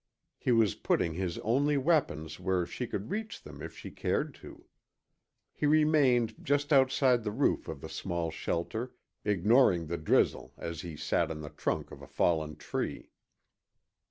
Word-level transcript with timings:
He 0.39 0.51
was 0.51 0.73
putting 0.73 1.13
his 1.13 1.37
only 1.45 1.77
weapons 1.77 2.39
where 2.39 2.65
she 2.65 2.87
could 2.87 3.11
reach 3.11 3.43
them 3.43 3.61
if 3.61 3.77
she 3.77 3.91
cared 3.91 4.33
to. 4.41 4.65
He 5.53 5.67
remained 5.67 6.43
just 6.43 6.73
outside 6.73 7.23
the 7.23 7.29
roof 7.29 7.67
of 7.67 7.81
the 7.81 7.87
small 7.87 8.31
shelter, 8.31 8.95
ignoring 9.23 9.85
the 9.85 9.99
drizzle 9.99 10.53
as 10.57 10.81
he 10.81 10.97
sat 10.97 11.29
on 11.29 11.41
the 11.41 11.51
trunk 11.51 11.91
of 11.91 12.01
a 12.01 12.07
fallen 12.07 12.55
tree. 12.55 13.11